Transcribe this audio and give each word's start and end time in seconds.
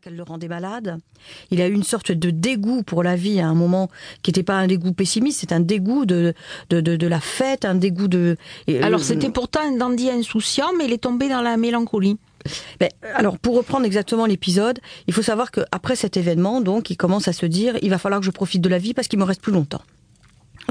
qu'elle 0.00 0.16
le 0.16 0.22
rendait 0.22 0.48
malade. 0.48 0.98
Il 1.50 1.60
a 1.60 1.68
eu 1.68 1.72
une 1.72 1.82
sorte 1.82 2.10
de 2.10 2.30
dégoût 2.30 2.82
pour 2.82 3.02
la 3.02 3.16
vie 3.16 3.38
à 3.38 3.46
un 3.46 3.54
moment 3.54 3.90
qui 4.22 4.30
n'était 4.30 4.42
pas 4.42 4.54
un 4.54 4.66
dégoût 4.66 4.92
pessimiste, 4.92 5.40
c'est 5.40 5.52
un 5.52 5.60
dégoût 5.60 6.06
de, 6.06 6.32
de, 6.70 6.80
de, 6.80 7.06
la 7.06 7.20
fête, 7.20 7.66
un 7.66 7.74
dégoût 7.74 8.08
de... 8.08 8.38
Alors 8.82 9.00
c'était 9.00 9.28
pourtant 9.28 9.60
un 9.60 9.76
dandy 9.76 10.08
insouciant, 10.08 10.68
mais 10.78 10.86
il 10.86 10.92
est 10.94 11.02
tombé 11.02 11.28
dans 11.28 11.42
la 11.42 11.58
mélancolie. 11.58 12.16
Ben, 12.80 12.88
alors, 13.14 13.38
pour 13.38 13.56
reprendre 13.56 13.84
exactement 13.84 14.24
l'épisode, 14.24 14.80
il 15.06 15.12
faut 15.12 15.22
savoir 15.22 15.50
qu'après 15.50 15.96
cet 15.96 16.16
événement, 16.16 16.62
donc, 16.62 16.88
il 16.88 16.96
commence 16.96 17.28
à 17.28 17.32
se 17.34 17.44
dire, 17.44 17.76
il 17.82 17.90
va 17.90 17.98
falloir 17.98 18.20
que 18.20 18.26
je 18.26 18.30
profite 18.30 18.62
de 18.62 18.68
la 18.70 18.78
vie 18.78 18.94
parce 18.94 19.08
qu'il 19.08 19.18
me 19.18 19.24
reste 19.24 19.42
plus 19.42 19.52
longtemps. 19.52 19.82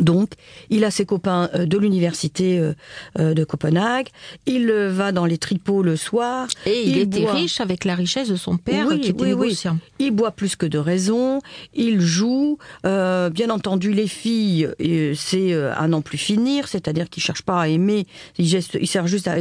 Donc, 0.01 0.31
il 0.69 0.83
a 0.83 0.91
ses 0.91 1.05
copains 1.05 1.49
euh, 1.53 1.65
de 1.65 1.77
l'université 1.77 2.59
euh, 2.59 2.73
euh, 3.19 3.33
de 3.33 3.43
Copenhague. 3.43 4.07
Il 4.45 4.71
va 4.71 5.11
dans 5.11 5.25
les 5.25 5.37
tripots 5.37 5.83
le 5.83 5.95
soir. 5.95 6.47
Et 6.65 6.83
il, 6.85 6.97
était 6.97 7.25
riche 7.29 7.61
avec 7.61 7.85
la 7.85 7.95
richesse 7.95 8.29
de 8.29 8.35
son 8.35 8.57
père 8.57 8.87
qui 8.99 9.09
était 9.09 9.25
négociant. 9.25 9.77
Il 9.99 10.11
boit 10.11 10.31
plus 10.31 10.55
que 10.55 10.65
de 10.65 10.77
raison. 10.77 11.39
Il 11.73 12.01
joue. 12.01 12.57
bien 12.83 13.49
entendu, 13.49 13.93
les 13.93 14.07
filles, 14.07 14.69
c'est 15.15 15.53
à 15.53 15.87
n'en 15.87 16.01
plus 16.01 16.17
finir. 16.17 16.67
C'est-à-dire 16.67 17.09
qu'il 17.09 17.21
cherche 17.21 17.43
pas 17.43 17.61
à 17.61 17.67
aimer. 17.67 18.07
Il, 18.37 18.45
geste, 18.45 18.77
il 18.79 18.87
sert 18.87 19.07
juste 19.07 19.27
à, 19.27 19.35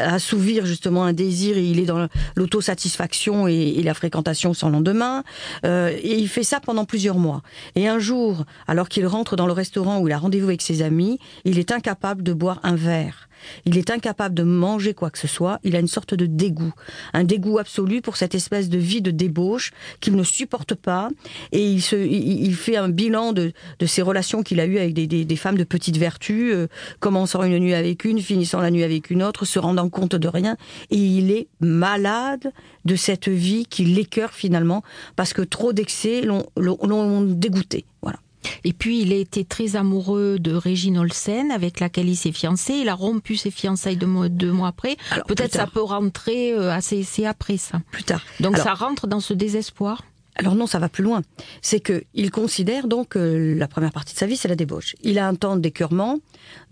assouvir 0.00 0.66
justement 0.66 1.04
un 1.04 1.12
désir. 1.12 1.56
Et 1.56 1.64
il 1.64 1.80
est 1.80 1.86
dans 1.86 2.08
l'autosatisfaction 2.36 3.48
et, 3.48 3.74
et 3.76 3.82
la 3.82 3.94
fréquentation 3.94 4.54
sans 4.54 4.70
lendemain. 4.70 5.24
et 5.64 6.18
il 6.18 6.28
fait 6.28 6.44
ça 6.44 6.60
pendant 6.60 6.84
plusieurs 6.84 7.18
mois. 7.18 7.42
Et 7.74 7.88
un 7.88 7.98
jour, 7.98 8.44
alors 8.66 8.88
qu'il 8.88 9.06
rentre 9.06 9.36
dans 9.36 9.46
le 9.46 9.52
restaurant 9.64 9.98
où 9.98 10.08
il 10.08 10.12
a 10.12 10.18
rendez-vous 10.18 10.48
avec 10.48 10.60
ses 10.60 10.82
amis, 10.82 11.18
il 11.46 11.58
est 11.58 11.72
incapable 11.72 12.22
de 12.22 12.34
boire 12.34 12.60
un 12.64 12.76
verre. 12.76 13.30
Il 13.64 13.78
est 13.78 13.90
incapable 13.90 14.34
de 14.34 14.42
manger 14.42 14.92
quoi 14.92 15.10
que 15.10 15.18
ce 15.18 15.26
soit. 15.26 15.58
Il 15.64 15.74
a 15.74 15.78
une 15.78 15.88
sorte 15.88 16.14
de 16.14 16.26
dégoût, 16.26 16.72
un 17.14 17.24
dégoût 17.24 17.58
absolu 17.58 18.02
pour 18.02 18.16
cette 18.16 18.34
espèce 18.34 18.68
de 18.68 18.76
vie 18.78 19.00
de 19.00 19.10
débauche 19.10 19.72
qu'il 20.00 20.16
ne 20.16 20.22
supporte 20.22 20.74
pas. 20.74 21.08
Et 21.52 21.72
il, 21.72 22.54
fait 22.54 22.76
un 22.76 22.90
bilan 22.90 23.32
de, 23.32 23.52
ses 23.86 24.02
relations 24.02 24.42
qu'il 24.42 24.60
a 24.60 24.66
eues 24.66 24.78
avec 24.78 24.92
des, 24.92 25.06
des, 25.06 25.36
femmes 25.36 25.56
de 25.56 25.64
petite 25.64 25.96
vertu, 25.96 26.52
euh, 26.52 26.66
commençant 27.00 27.42
une 27.42 27.58
nuit 27.58 27.74
avec 27.74 28.04
une, 28.04 28.20
finissant 28.20 28.60
la 28.60 28.70
nuit 28.70 28.84
avec 28.84 29.10
une 29.10 29.22
autre, 29.22 29.46
se 29.46 29.58
rendant 29.58 29.88
compte 29.88 30.14
de 30.14 30.28
rien. 30.28 30.56
Et 30.90 30.98
il 30.98 31.30
est 31.30 31.48
malade 31.60 32.52
de 32.84 32.96
cette 32.96 33.28
vie 33.28 33.64
qui 33.66 33.84
l'écœure 33.84 34.32
finalement 34.32 34.82
parce 35.16 35.32
que 35.32 35.42
trop 35.42 35.72
d'excès 35.72 36.22
l'ont 36.22 37.22
dégoûté. 37.22 37.86
Voilà. 38.02 38.18
Et 38.64 38.72
puis, 38.72 39.00
il 39.02 39.12
a 39.12 39.16
été 39.16 39.44
très 39.44 39.76
amoureux 39.76 40.38
de 40.38 40.54
Régine 40.54 40.98
Olsen, 40.98 41.50
avec 41.50 41.80
laquelle 41.80 42.08
il 42.08 42.16
s'est 42.16 42.32
fiancé. 42.32 42.74
Il 42.74 42.88
a 42.88 42.94
rompu 42.94 43.36
ses 43.36 43.50
fiançailles 43.50 43.96
deux 43.96 44.06
mois, 44.06 44.28
deux 44.28 44.52
mois 44.52 44.68
après. 44.68 44.96
Peut-être 45.26 45.52
ça 45.52 45.66
peut 45.66 45.82
rentrer 45.82 46.52
euh, 46.52 46.72
assez, 46.72 47.02
c'est 47.02 47.26
après 47.26 47.56
ça. 47.56 47.80
Plus 47.90 48.04
tard. 48.04 48.22
Donc 48.40 48.56
ça 48.56 48.74
rentre 48.74 49.06
dans 49.06 49.20
ce 49.20 49.34
désespoir. 49.34 50.02
Alors 50.36 50.56
non, 50.56 50.66
ça 50.66 50.80
va 50.80 50.88
plus 50.88 51.04
loin. 51.04 51.22
C'est 51.62 51.78
que 51.78 52.02
il 52.12 52.30
considère 52.30 52.88
donc 52.88 53.10
que 53.10 53.54
la 53.56 53.68
première 53.68 53.92
partie 53.92 54.14
de 54.14 54.18
sa 54.18 54.26
vie, 54.26 54.36
c'est 54.36 54.48
la 54.48 54.56
débauche. 54.56 54.96
Il 55.02 55.18
a 55.18 55.28
un 55.28 55.36
temps 55.36 55.56
d'écœurement, 55.56 56.18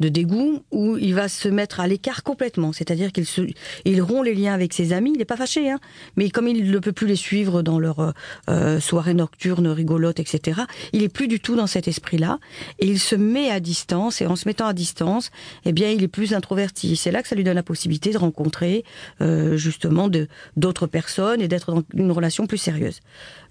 de 0.01 0.09
dégoût, 0.09 0.63
où 0.73 0.97
il 0.97 1.15
va 1.15 1.29
se 1.29 1.49
mettre 1.49 1.79
à 1.79 1.87
l'écart 1.87 2.25
complètement. 2.25 2.73
C'est-à-dire 2.73 3.13
qu'il 3.13 3.25
se, 3.25 3.43
il 3.85 4.03
rompt 4.03 4.25
les 4.25 4.35
liens 4.35 4.53
avec 4.53 4.73
ses 4.73 4.93
amis. 4.93 5.13
Il 5.15 5.19
n'est 5.19 5.25
pas 5.25 5.37
fâché, 5.37 5.71
hein. 5.71 5.79
Mais 6.17 6.31
comme 6.31 6.49
il 6.49 6.71
ne 6.71 6.79
peut 6.81 6.93
plus 6.93 7.07
les 7.07 7.17
suivre 7.17 7.63
dans 7.63 7.79
leurs 7.79 8.15
euh, 8.51 8.81
soirées 8.81 9.15
nocturnes 9.15 9.69
rigolotes, 9.69 10.19
etc., 10.19 10.63
il 10.93 11.05
est 11.05 11.09
plus 11.09 11.29
du 11.29 11.39
tout 11.39 11.55
dans 11.55 11.69
cet 11.69 11.87
esprit-là. 11.87 12.41
Et 12.81 12.87
il 12.87 12.99
se 12.99 13.15
met 13.15 13.51
à 13.51 13.61
distance. 13.61 14.21
Et 14.21 14.27
en 14.27 14.35
se 14.35 14.49
mettant 14.49 14.67
à 14.67 14.73
distance, 14.73 15.31
eh 15.65 15.73
bien, 15.73 15.91
il 15.91 16.03
est 16.03 16.09
plus 16.09 16.35
introverti. 16.35 16.97
C'est 16.97 17.13
là 17.13 17.23
que 17.23 17.29
ça 17.29 17.37
lui 17.37 17.45
donne 17.45 17.55
la 17.55 17.63
possibilité 17.63 18.11
de 18.11 18.19
rencontrer 18.19 18.85
euh, 19.21 19.57
justement 19.57 20.09
de 20.09 20.27
d'autres 20.57 20.89
personnes 20.89 21.41
et 21.41 21.47
d'être 21.47 21.73
dans 21.73 21.83
une 21.95 22.11
relation 22.11 22.47
plus 22.47 22.59
sérieuse. 22.59 23.01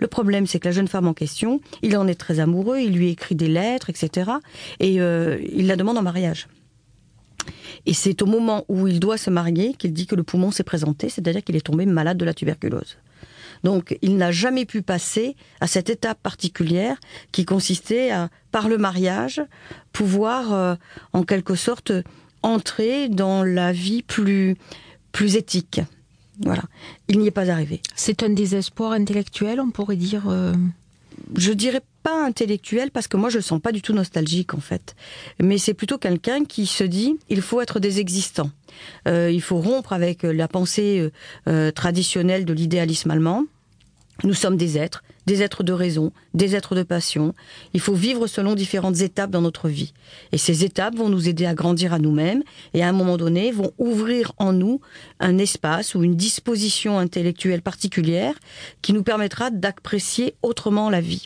Le 0.02 0.08
problème, 0.08 0.48
c'est 0.48 0.60
que 0.60 0.68
la 0.68 0.72
jeune 0.72 0.88
femme 0.88 1.08
en 1.08 1.14
question, 1.14 1.62
il 1.84 1.96
en 1.96 2.08
est 2.08 2.16
très 2.16 2.40
amoureux, 2.40 2.80
il 2.80 2.94
lui 2.94 3.10
écrit 3.10 3.36
des 3.36 3.48
lettres, 3.48 3.92
etc. 3.92 4.32
Et 4.80 5.00
euh, 5.00 5.40
il 5.54 5.68
la 5.68 5.76
demande 5.76 5.98
en 5.98 6.02
mariage. 6.02 6.48
Et 7.86 7.94
c'est 7.94 8.22
au 8.24 8.26
moment 8.26 8.66
où 8.68 8.88
il 8.88 9.00
doit 9.00 9.18
se 9.18 9.30
marier 9.30 9.76
qu'il 9.76 9.94
dit 9.94 10.08
que 10.08 10.16
le 10.16 10.24
poumon 10.24 10.50
s'est 10.50 10.64
présenté, 10.64 11.08
c'est-à-dire 11.08 11.44
qu'il 11.44 11.56
est 11.56 11.66
tombé 11.66 11.86
malade 11.86 12.18
de 12.18 12.26
la 12.26 12.34
tuberculose. 12.34 12.98
Donc 13.64 13.96
il 14.02 14.18
n'a 14.18 14.32
jamais 14.32 14.66
pu 14.66 14.82
passer 14.82 15.36
à 15.60 15.68
cette 15.68 15.92
étape 15.92 16.20
particulière 16.22 16.98
qui 17.32 17.46
consistait 17.46 18.10
à, 18.10 18.30
par 18.52 18.70
le 18.70 18.80
mariage, 18.80 19.42
pouvoir 19.94 20.52
euh, 20.52 20.76
en 21.14 21.24
quelque 21.24 21.54
sorte 21.54 21.92
entrer 22.42 23.08
dans 23.08 23.44
la 23.44 23.72
vie 23.72 24.02
plus, 24.02 24.56
plus 25.12 25.36
éthique. 25.36 25.82
Voilà. 26.44 26.64
Il 27.08 27.20
n'y 27.20 27.28
est 27.28 27.32
pas 27.32 27.50
arrivé. 27.50 27.82
C'est 27.96 28.24
un 28.24 28.30
désespoir 28.30 28.94
intellectuel, 28.94 29.60
on 29.60 29.72
pourrait 29.72 29.96
dire. 29.96 30.24
Euh... 30.28 30.54
Je 31.36 31.52
dirais 31.52 31.82
pas 32.04 32.26
intellectuel 32.26 32.90
parce 32.92 33.08
que 33.08 33.16
moi 33.16 33.30
je 33.30 33.38
le 33.38 33.44
sens 33.44 33.62
pas 33.62 33.72
du 33.72 33.82
tout 33.82 33.94
nostalgique 33.94 34.54
en 34.54 34.60
fait. 34.60 34.96
Mais 35.42 35.58
c'est 35.58 35.74
plutôt 35.74 35.98
quelqu'un 35.98 36.46
qui 36.46 36.66
se 36.66 36.84
dit 36.84 37.18
il 37.30 37.42
faut 37.42 37.62
être 37.62 37.80
des 37.80 38.00
existants. 38.00 38.50
Euh, 39.08 39.30
il 39.32 39.42
faut 39.42 39.60
rompre 39.60 39.94
avec 39.94 40.24
la 40.24 40.48
pensée 40.48 41.00
euh, 41.00 41.12
euh 41.48 41.72
traditionnelle 41.72 42.46
de 42.46 42.54
l'idéalisme 42.54 43.12
allemand. 43.12 43.46
Nous 44.24 44.34
sommes 44.34 44.58
des 44.58 44.78
êtres, 44.78 45.04
des 45.32 45.42
êtres 45.42 45.64
de 45.64 45.72
raison, 45.72 46.12
des 46.34 46.58
êtres 46.58 46.76
de 46.76 46.84
passion. 46.84 47.34
Il 47.74 47.80
faut 47.80 47.94
vivre 47.94 48.28
selon 48.28 48.54
différentes 48.54 49.00
étapes 49.00 49.32
dans 49.32 49.40
notre 49.40 49.70
vie. 49.70 49.94
Et 50.34 50.38
ces 50.38 50.66
étapes 50.66 50.98
vont 50.98 51.08
nous 51.08 51.30
aider 51.30 51.46
à 51.46 51.54
grandir 51.54 51.94
à 51.94 52.00
nous-mêmes 52.00 52.44
et 52.74 52.84
à 52.84 52.90
un 52.90 52.92
moment 52.92 53.16
donné 53.16 53.54
vont 53.54 53.72
ouvrir 53.78 54.34
en 54.38 54.52
nous 54.52 54.82
un 55.22 55.38
espace 55.38 55.96
ou 55.96 56.04
une 56.04 56.18
disposition 56.18 57.00
intellectuelle 57.00 57.62
particulière 57.62 58.34
qui 58.82 58.92
nous 58.92 59.04
permettra 59.04 59.52
d'apprécier 59.52 60.36
autrement 60.42 60.90
la 60.90 61.00
vie. 61.00 61.24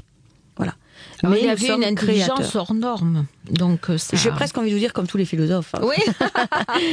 Voilà. 0.56 0.76
Mais 1.24 1.40
il 1.40 1.46
y 1.48 1.50
avait 1.50 1.74
une 1.74 1.84
intelligence 1.84 2.56
hors 2.56 2.76
norme. 2.76 3.26
Donc 3.52 3.90
euh, 3.90 3.98
j'ai 4.14 4.32
presque 4.32 4.58
envie 4.58 4.70
de 4.70 4.74
vous 4.74 4.80
dire 4.80 4.94
comme 4.94 5.08
tous 5.08 5.18
les 5.18 5.26
philosophes. 5.26 5.74
Hein. 5.76 5.82
Oui. 5.84 5.96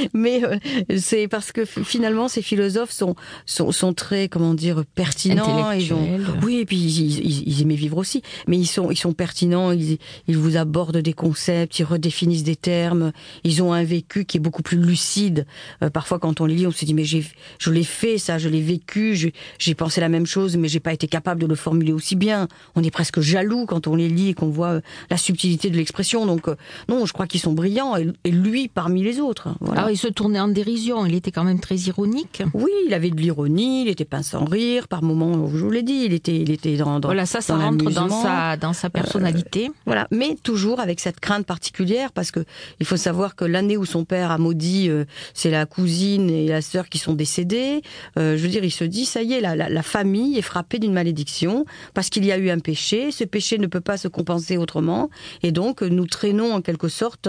Mais 0.14 0.42
euh, 0.44 0.56
c'est 0.98 1.28
parce 1.28 1.52
que 1.52 1.64
finalement 1.64 2.28
ces 2.28 2.42
philosophes 2.42 2.90
sont 2.90 3.14
sont, 3.46 3.72
sont 3.72 3.94
très 3.94 4.28
comment 4.28 4.54
dire 4.54 4.84
pertinents. 4.94 5.72
Ils 5.72 5.92
ont, 5.92 6.18
oui, 6.42 6.58
et 6.58 6.66
puis 6.66 6.76
ils, 6.76 7.48
ils, 7.48 7.62
aimaient 7.62 7.74
vivre 7.74 7.96
aussi. 7.96 8.22
Mais 8.46 8.58
ils 8.58 8.66
sont 8.66 8.90
ils 8.90 8.96
sont 8.96 9.12
pertinents. 9.12 9.72
Ils, 9.72 9.98
ils 10.28 10.36
vous 10.36 10.56
abordent 10.56 10.98
des 10.98 11.12
concepts, 11.12 11.78
ils 11.78 11.84
redéfinissent 11.84 12.44
des 12.44 12.56
termes. 12.56 13.12
Ils 13.44 13.62
ont 13.62 13.72
un 13.72 13.84
vécu 13.84 14.24
qui 14.24 14.36
est 14.36 14.40
beaucoup 14.40 14.62
plus 14.62 14.78
lucide. 14.78 15.46
Euh, 15.82 15.90
parfois 15.90 16.18
quand 16.18 16.40
on 16.40 16.46
les 16.46 16.54
lit, 16.54 16.66
on 16.66 16.70
se 16.70 16.84
dit 16.84 16.94
mais 16.94 17.04
j'ai 17.04 17.24
je 17.58 17.70
l'ai 17.70 17.84
fait 17.84 18.18
ça, 18.18 18.38
je 18.38 18.48
l'ai 18.48 18.60
vécu, 18.62 19.16
j'ai 19.58 19.74
pensé 19.74 20.00
la 20.00 20.08
même 20.08 20.26
chose, 20.26 20.56
mais 20.56 20.68
j'ai 20.68 20.80
pas 20.80 20.92
été 20.92 21.06
capable 21.06 21.40
de 21.40 21.46
le 21.46 21.54
formuler 21.54 21.92
aussi 21.92 22.16
bien. 22.16 22.48
On 22.74 22.82
est 22.82 22.90
presque 22.90 23.20
jaloux 23.20 23.66
quand 23.66 23.86
on 23.86 23.94
les 23.94 24.08
lit 24.08 24.28
et 24.28 24.34
qu'on 24.34 24.50
voit 24.50 24.80
la 25.10 25.16
subtilité 25.16 25.70
de 25.70 25.76
l'expression. 25.76 26.26
Donc 26.26 26.41
donc, 26.42 26.48
euh, 26.48 26.56
non, 26.88 27.06
je 27.06 27.12
crois 27.12 27.26
qu'ils 27.26 27.40
sont 27.40 27.52
brillants, 27.52 27.96
et, 27.96 28.30
lui 28.30 28.68
parmi 28.68 29.02
les 29.02 29.20
autres. 29.20 29.48
Alors, 29.72 29.90
il 29.90 29.96
se 29.96 30.08
tournait 30.08 30.40
en 30.40 30.48
dérision, 30.48 31.06
il 31.06 31.14
était 31.14 31.30
quand 31.30 31.44
même 31.44 31.60
très 31.60 31.76
ironique. 31.76 32.42
Oui, 32.54 32.70
il 32.86 32.94
avait 32.94 33.10
de 33.10 33.20
l'ironie, 33.20 33.82
il 33.82 33.88
était 33.88 34.04
pas 34.04 34.22
sans 34.22 34.44
rire, 34.44 34.88
par 34.88 35.02
moments, 35.02 35.48
je 35.48 35.58
vous 35.58 35.70
l'ai 35.70 35.82
dit, 35.82 36.02
il 36.06 36.12
était, 36.12 36.36
il 36.36 36.50
était 36.50 36.76
dans, 36.76 37.00
dans 37.00 37.08
Voilà, 37.08 37.26
ça, 37.26 37.40
ça 37.40 37.56
rentre 37.56 37.90
dans 37.90 38.08
sa, 38.08 38.56
dans 38.56 38.72
sa 38.72 38.90
personnalité. 38.90 39.66
Euh, 39.68 39.74
voilà, 39.86 40.08
mais 40.10 40.36
toujours 40.42 40.80
avec 40.80 41.00
cette 41.00 41.20
crainte 41.20 41.46
particulière, 41.46 42.12
parce 42.12 42.30
que 42.30 42.40
il 42.80 42.86
faut 42.86 42.96
savoir 42.96 43.36
que 43.36 43.44
l'année 43.44 43.76
où 43.76 43.84
son 43.84 44.04
père 44.04 44.30
a 44.30 44.38
maudit, 44.38 44.88
euh, 44.88 45.04
c'est 45.34 45.50
la 45.50 45.66
cousine 45.66 46.30
et 46.30 46.48
la 46.48 46.62
sœur 46.62 46.88
qui 46.88 46.98
sont 46.98 47.14
décédées. 47.14 47.82
je 48.16 48.36
veux 48.36 48.48
dire, 48.48 48.64
il 48.64 48.70
se 48.70 48.84
dit, 48.84 49.04
ça 49.04 49.22
y 49.22 49.34
est, 49.34 49.40
la, 49.40 49.54
la, 49.54 49.68
la 49.68 49.82
famille 49.82 50.38
est 50.38 50.42
frappée 50.42 50.78
d'une 50.78 50.92
malédiction, 50.92 51.64
parce 51.94 52.08
qu'il 52.08 52.24
y 52.24 52.32
a 52.32 52.38
eu 52.38 52.50
un 52.50 52.58
péché, 52.58 53.12
ce 53.12 53.24
péché 53.24 53.58
ne 53.58 53.66
peut 53.66 53.80
pas 53.80 53.96
se 53.96 54.08
compenser 54.08 54.56
autrement, 54.56 55.10
et 55.42 55.52
donc 55.52 55.82
nous 55.82 56.06
traînons 56.06 56.31
non 56.32 56.54
en 56.54 56.60
quelque 56.60 56.88
sorte 56.88 57.28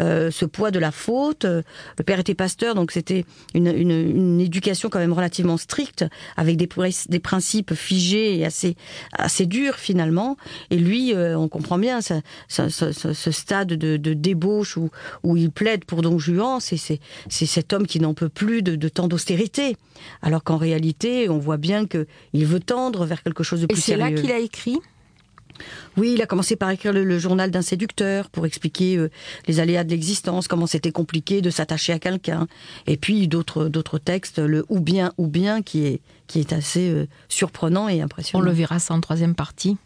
euh, 0.00 0.30
ce 0.30 0.44
poids 0.44 0.70
de 0.70 0.78
la 0.78 0.90
faute. 0.90 1.44
Le 1.44 2.04
père 2.04 2.18
était 2.18 2.34
pasteur, 2.34 2.74
donc 2.74 2.92
c'était 2.92 3.24
une, 3.54 3.66
une, 3.66 4.40
éducation 4.40 4.88
quand 4.88 4.98
même 4.98 5.12
relativement 5.12 5.56
stricte, 5.56 6.04
avec 6.36 6.56
des, 6.56 6.68
des 7.08 7.18
principes 7.18 7.74
figés 7.74 8.38
et 8.38 8.44
assez, 8.44 8.76
assez 9.12 9.46
durs 9.46 9.76
finalement. 9.76 10.36
Et 10.70 10.76
lui, 10.76 11.14
euh, 11.14 11.36
on 11.38 11.48
comprend 11.48 11.78
bien 11.78 12.00
ce, 12.00 12.14
ce, 12.48 13.30
stade 13.30 13.68
de, 13.68 13.96
de, 13.96 14.14
débauche 14.14 14.76
où, 14.76 14.90
où 15.22 15.36
il 15.36 15.50
plaide 15.50 15.84
pour 15.84 16.02
Don 16.02 16.18
Juan, 16.18 16.60
c'est 16.60 16.98
cet 17.28 17.72
homme 17.72 17.86
qui 17.86 18.00
n'en 18.00 18.14
peut 18.14 18.28
plus 18.28 18.62
de, 18.62 18.76
de 18.76 18.88
tant 18.88 19.08
d'austérité. 19.08 19.76
Alors 20.22 20.44
qu'en 20.44 20.56
réalité, 20.56 21.28
on 21.28 21.38
voit 21.38 21.56
bien 21.56 21.86
qu'il 21.86 22.46
veut 22.46 22.60
tendre 22.60 23.04
vers 23.06 23.22
quelque 23.22 23.42
chose 23.42 23.62
de 23.62 23.66
plus 23.66 23.80
sérieux. 23.80 24.04
Et 24.04 24.06
c'est 24.06 24.14
là 24.14 24.20
qu'il 24.20 24.32
a 24.32 24.38
écrit? 24.38 24.78
Oui, 25.96 26.12
il 26.14 26.22
a 26.22 26.26
commencé 26.26 26.56
par 26.56 26.70
écrire 26.70 26.92
le, 26.92 27.18
journal 27.18 27.50
d'un 27.50 27.62
séducteur 27.62 28.30
pour 28.30 28.46
expliquer 28.46 28.96
euh, 28.96 29.10
les 29.46 29.60
aléas 29.60 29.84
de 29.84 29.90
l'existence, 29.90 30.48
comment 30.48 30.66
c'était 30.66 30.92
compliqué 30.92 31.40
de 31.42 31.50
s'attacher 31.50 31.92
à 31.92 31.98
quelqu'un. 31.98 32.46
Et 32.86 32.96
puis 32.96 33.28
d'autres 33.28 33.68
d'autres 33.68 33.98
textes, 33.98 34.38
le 34.38 34.64
ou 34.68 34.80
bien 34.80 35.12
ou 35.18 35.26
bien 35.26 35.62
qui 35.62 35.86
est 35.86 36.00
qui 36.26 36.40
est 36.40 36.52
assez 36.52 36.90
euh, 36.90 37.06
surprenant 37.28 37.88
et 37.88 38.00
impressionnant. 38.00 38.42
On 38.42 38.46
le 38.46 38.52
verra 38.52 38.78
ça 38.78 38.94
en 38.94 39.00
troisième 39.00 39.34
partie. 39.34 39.76